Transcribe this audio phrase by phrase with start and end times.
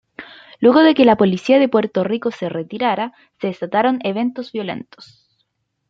[0.59, 5.29] Luego de que la Policía de Puerto Rico se retirara, se desataron eventos violentos.